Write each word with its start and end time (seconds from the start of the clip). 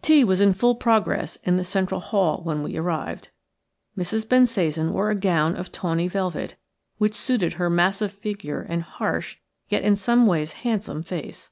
Tea 0.00 0.24
was 0.24 0.40
in 0.40 0.54
full 0.54 0.74
progress 0.74 1.36
in 1.44 1.58
the 1.58 1.62
central 1.62 2.00
hall 2.00 2.40
when 2.42 2.62
we 2.62 2.78
arrived. 2.78 3.30
Mrs. 3.94 4.26
Bensasan 4.26 4.90
wore 4.92 5.10
a 5.10 5.14
gown 5.14 5.54
of 5.54 5.70
tawny 5.70 6.08
velvet, 6.08 6.56
which 6.96 7.14
suited 7.14 7.52
her 7.52 7.68
massive 7.68 8.12
figure 8.14 8.62
and 8.62 8.80
harsh, 8.82 9.36
yet 9.68 9.82
in 9.82 9.94
some 9.94 10.26
ways 10.26 10.54
handsome, 10.64 11.02
face. 11.02 11.50